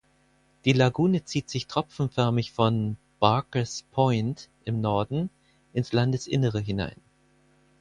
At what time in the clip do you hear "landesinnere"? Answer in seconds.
5.93-6.59